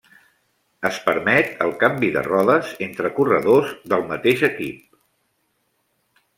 [0.87, 5.01] Es permet el canvi de rodes entre corredors del mateix equip.